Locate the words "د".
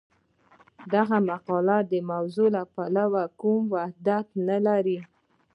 1.91-1.93